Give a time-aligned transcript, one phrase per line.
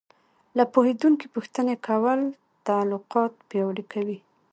[0.57, 2.19] له پوهېدونکي پوښتنه کول
[2.67, 4.17] تعلقات پیاوړي کوي.